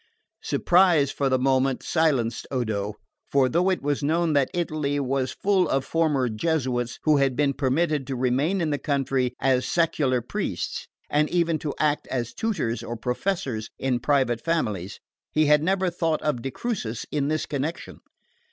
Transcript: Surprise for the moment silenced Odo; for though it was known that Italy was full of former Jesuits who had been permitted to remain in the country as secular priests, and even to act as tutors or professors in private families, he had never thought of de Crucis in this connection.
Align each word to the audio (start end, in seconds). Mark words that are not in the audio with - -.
Surprise 0.41 1.11
for 1.11 1.29
the 1.29 1.37
moment 1.37 1.83
silenced 1.83 2.47
Odo; 2.49 2.95
for 3.31 3.47
though 3.47 3.69
it 3.69 3.83
was 3.83 4.01
known 4.01 4.33
that 4.33 4.49
Italy 4.51 4.99
was 4.99 5.29
full 5.43 5.69
of 5.69 5.85
former 5.85 6.27
Jesuits 6.27 6.97
who 7.03 7.17
had 7.17 7.35
been 7.35 7.53
permitted 7.53 8.07
to 8.07 8.15
remain 8.15 8.61
in 8.61 8.71
the 8.71 8.79
country 8.79 9.35
as 9.39 9.67
secular 9.67 10.19
priests, 10.19 10.87
and 11.07 11.29
even 11.29 11.59
to 11.59 11.75
act 11.77 12.07
as 12.07 12.33
tutors 12.33 12.81
or 12.81 12.97
professors 12.97 13.69
in 13.77 13.99
private 13.99 14.43
families, 14.43 14.99
he 15.31 15.45
had 15.45 15.61
never 15.61 15.91
thought 15.91 16.23
of 16.23 16.41
de 16.41 16.49
Crucis 16.49 17.05
in 17.11 17.27
this 17.27 17.45
connection. 17.45 17.99